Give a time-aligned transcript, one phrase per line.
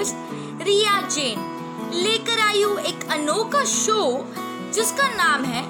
[0.00, 1.40] Host Riya Jain
[1.94, 4.02] लेकर आई हूँ एक अनोखा शो
[4.74, 5.62] जिसका नाम है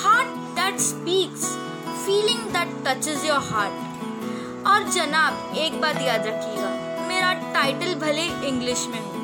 [0.00, 1.44] heart that speaks
[2.04, 6.68] feeling that touches your heart और जनाब, एक बात याद रखिएगा,
[7.08, 9.22] मेरा टाइटल भले इंग्लिश में हो,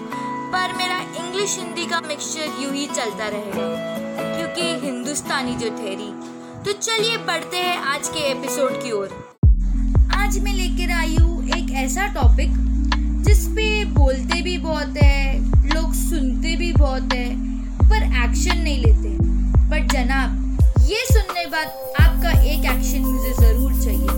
[0.52, 3.68] पर मेरा इंग्लिश हिंदी का मिक्सचर यूँ ही चलता रहेगा,
[4.36, 6.10] क्योंकि हिंदुस्तानी जो ठहरी।
[6.64, 9.14] तो चलिए बढ़ते हैं आज के एपिसोड की ओर।
[10.16, 12.69] आज मैं लेकर आई हूँ एक ऐसा टॉपिक
[16.80, 17.28] बहुत है,
[17.90, 19.08] पर एक्शन नहीं लेते।
[19.70, 21.66] बट जनाब, ये सुनने बाद
[22.00, 24.08] आपका एक एक्शन मुझे ज़रूर चाहिए।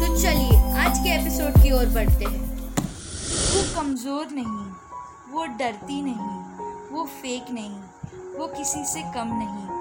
[0.00, 2.46] तो चलिए, आज के एपिसोड की ओर बढ़ते हैं।
[3.48, 4.66] वो कमज़ोर नहीं,
[5.32, 6.36] वो डरती नहीं,
[6.92, 7.74] वो फेक नहीं,
[8.38, 9.77] वो किसी से कम नहीं।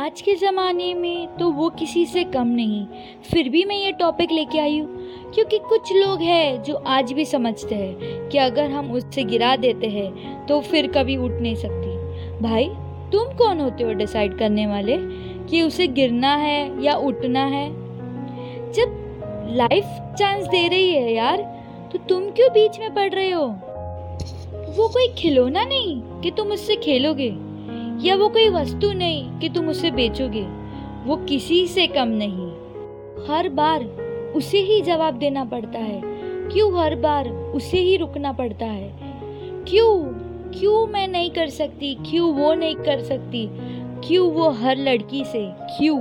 [0.00, 2.86] आज के ज़माने में तो वो किसी से कम नहीं।
[3.30, 7.24] फिर भी मैं ये टॉपिक लेके आई हूँ, क्योंकि कुछ लोग हैं जो आज भी
[7.24, 12.38] समझते हैं कि अगर हम उससे गिरा देते हैं तो फिर कभी उठ नहीं सकती।
[12.40, 12.68] भाई,
[13.12, 14.96] तुम कौन होते हो डिसाइड करने वाले
[15.46, 17.68] कि उसे गिरना है या उठना है?
[18.72, 21.42] जब लाइफ चांस दे रही है यार
[21.92, 23.46] तो तुम क्यों बीच में पड़ रहे हो?
[24.76, 27.30] वो कोई खिलौना नहीं कि तुम उससे खेलोगे।
[28.00, 30.42] या वो कोई वस्तु नहीं कि तुम उसे बेचोगे,
[31.04, 32.50] वो किसी से कम नहीं।
[33.28, 33.84] हर बार
[34.36, 36.00] उसे ही जवाब देना पड़ता है,
[36.48, 38.94] क्यों हर बार उसे ही रुकना पड़ता है?
[39.68, 39.98] क्यों
[40.60, 43.48] क्यों मैं नहीं कर सकती, क्यों वो नहीं कर सकती,
[44.08, 45.98] क्यों वो हर लड़की से, क्यों?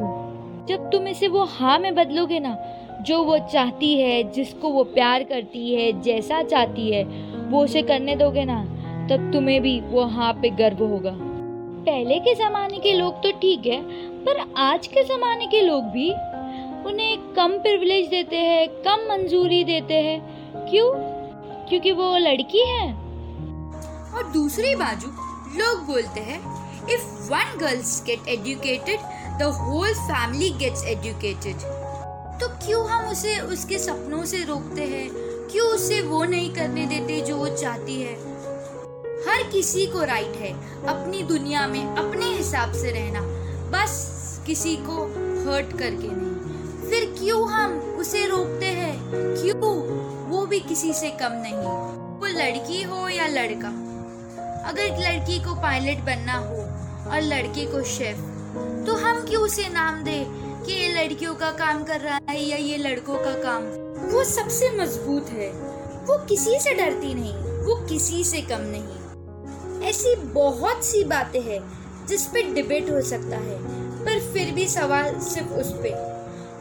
[0.65, 2.57] जब तुम इसे वो हाँ में बदलोगे ना,
[3.01, 7.03] जो वो चाहती है, जिसको वो प्यार करती है, जैसा चाहती है,
[7.49, 8.63] वो उसे करने दोगे ना,
[9.11, 11.28] तब तुम्हें भी वो हाँ पे गर्व होगा।
[11.89, 13.81] पहले के ज़माने के लोग तो ठीक है,
[14.25, 16.09] पर आज के ज़माने के लोग भी
[16.89, 20.19] उन्हें कम प्रिविलेज देते हैं, कम मंजूरी देते हैं।
[20.69, 20.91] क्यों?
[21.69, 22.93] क्योंकि वो लड़की है।
[24.13, 25.07] और दूसरी बाजू,
[25.57, 26.39] लोग बोलते हैं
[26.93, 28.99] if one girls get educated
[29.39, 31.67] the whole family gets educated
[32.41, 35.09] तो क्यों हम उसे, उसके सपनों से रोकते हैं?
[35.51, 38.15] क्यों उसे वो नहीं करने देते जो वो चाहती है?
[39.29, 40.53] हर किसी को राइट है।
[40.85, 43.21] अपनी दुनिया में, अपने हिसाब से रहना।
[43.71, 45.03] बस किसी को
[45.47, 48.99] हर्ट करके नहीं। फिर क्यों हम उसे रोकते हैं?
[49.11, 49.99] क्यों?
[50.29, 51.53] वो भी किसी से कम नहीं।
[52.19, 53.67] वो लड़की हो या लड़का।
[54.69, 56.55] अगर लड़की को पायलट बनना हो
[57.11, 58.15] और लड़के को शेफ
[58.87, 60.25] तो हम क्यों उसे नाम दे
[60.65, 63.63] कि ये लड़कियों का काम कर रहा है या ये लड़कों का काम?
[64.11, 65.49] वो सबसे मज़बूत है।
[66.05, 68.98] वो किसी से डरती नहीं। वो किसी से कम नहीं।
[69.83, 71.61] ऐसी बहुत सी बातें हैं
[72.07, 73.57] जिस पे डिबेट हो सकता है,
[74.05, 75.89] पर फिर भी सवाल सिर्फ़ उस पे।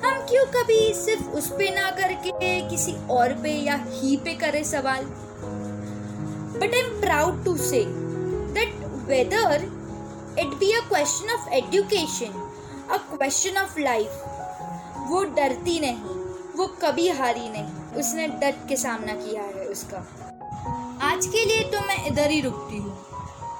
[0.02, 4.62] हम क्यों कभी सिर्फ़ उस पे ना करके किसी और पे या ही पे करें
[4.64, 5.04] सवाल?
[6.54, 7.84] But I am proud to say
[8.54, 8.74] that
[9.08, 9.64] whether
[10.38, 12.32] it be a question of education
[12.90, 14.24] a question of life
[15.08, 16.16] वो डरती नहीं,
[16.56, 20.04] वो कभी हारी नहीं। उसने डट के सामना किया है उसका।
[21.18, 22.92] आज के लिए तो मैं इधर ही रुकती हूँ,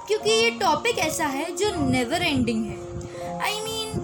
[0.09, 3.99] क्योंकि ये टॉपिक ऐसा है जो नेवर एंडिंग है। आई मीन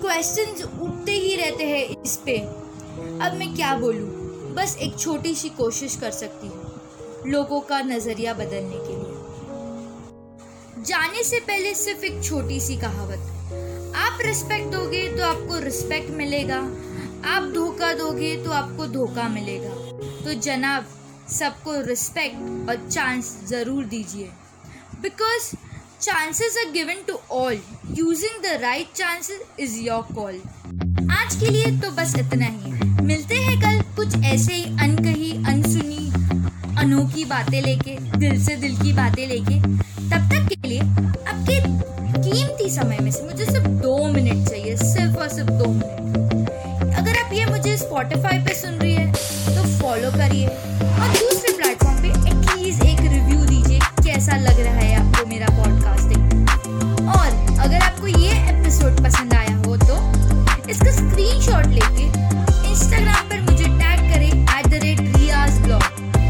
[0.00, 4.08] क्वेश्चन उठते ही रहते हैं इस पे। अब मैं क्या बोलूँ?
[4.56, 11.22] बस एक छोटी सी कोशिश कर सकती हूँ लोगों का नज़रिया बदलने के लिए। जाने
[11.22, 16.60] से पहले सिर्फ़ एक छोटी सी कहावत। आप रिस्पेक्ट दोगे तो आपको रिस्पेक्ट मिलेगा,
[17.26, 19.74] आप धोखा दोगे तो आपको धोखा मिलेगा।
[20.24, 20.94] तो जनाब
[21.30, 24.28] सबको रिस्पेक्ट और चांस ज़रूर दीजिए।
[25.02, 25.44] Because
[26.00, 27.58] chances are given to all.
[27.98, 30.38] Using the right chances is your call.
[31.12, 32.72] आज के लिए तो बस इतना ही।
[33.06, 36.06] मिलते हैं कल कुछ ऐसे ही अनकही, अनसुनी,
[36.78, 41.60] अनोखी बातें लेके, दिल से दिल की बातें लेके। तब तक के लिए आपके
[42.20, 47.18] कीमती समय में से मुझे सिर्फ़ दो मिनट चाहिए, सिर्फ़ और सिर्फ़ दो मिनट। अगर
[47.24, 48.77] आप ये मुझे स्पॉटिफाई पे सुन
[61.18, 62.04] स्क्रीनशॉट लेके
[62.70, 65.82] इंस्टाग्राम पर मुझे टैग करें at the rate Riyaz blog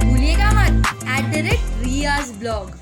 [0.05, 2.79] भूलिएगा मत at the rate Riyaz blog